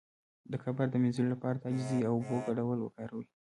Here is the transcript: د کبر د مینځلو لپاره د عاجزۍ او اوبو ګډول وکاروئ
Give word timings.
د 0.51 0.53
کبر 0.63 0.85
د 0.91 0.95
مینځلو 1.03 1.33
لپاره 1.33 1.57
د 1.57 1.63
عاجزۍ 1.69 1.99
او 2.07 2.13
اوبو 2.17 2.35
ګډول 2.47 2.79
وکاروئ 2.81 3.27